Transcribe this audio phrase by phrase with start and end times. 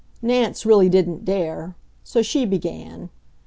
[0.23, 1.75] Nance really didn't dare.
[2.03, 3.11] So she began.